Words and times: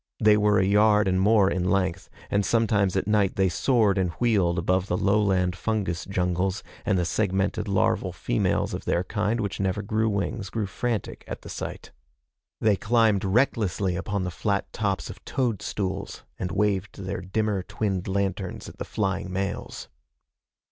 They 0.19 0.35
were 0.35 0.57
a 0.57 0.65
yard 0.65 1.07
and 1.07 1.21
more 1.21 1.47
in 1.47 1.69
length, 1.69 2.09
and 2.31 2.43
sometimes 2.43 2.95
at 2.97 3.05
night 3.05 3.35
they 3.35 3.49
soared 3.49 3.99
and 3.99 4.09
wheeled 4.13 4.57
above 4.57 4.87
the 4.87 4.97
lowland 4.97 5.55
fungus 5.55 6.05
jungles, 6.05 6.63
and 6.87 6.97
the 6.97 7.05
segmented 7.05 7.67
larval 7.67 8.11
females 8.11 8.73
of 8.73 8.85
their 8.85 9.03
kind, 9.03 9.39
which 9.39 9.59
never 9.59 9.83
grew 9.83 10.09
wings, 10.09 10.49
grew 10.49 10.65
frantic 10.65 11.23
at 11.27 11.43
the 11.43 11.49
sight. 11.49 11.91
They 12.59 12.75
climbed 12.77 13.23
recklessly 13.23 13.95
upon 13.95 14.23
the 14.23 14.31
flat 14.31 14.73
tops 14.73 15.11
of 15.11 15.23
toadstools 15.23 16.23
and 16.39 16.51
waved 16.51 16.97
their 17.03 17.21
dimmer 17.21 17.61
twinned 17.61 18.07
lanterns 18.07 18.67
at 18.67 18.79
the 18.79 18.85
flying 18.85 19.31
males. 19.31 19.87